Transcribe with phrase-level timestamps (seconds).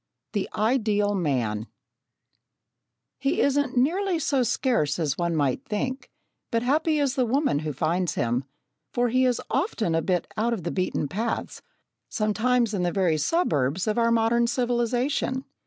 [0.33, 1.67] The Ideal Man
[3.19, 6.09] He isn't nearly so scarce as one might think,
[6.49, 8.43] but happy is the woman who finds him,
[8.95, 11.61] for he is often a bit out of the beaten paths,
[12.09, 15.45] sometimes in the very suburbs of our modern civilisation.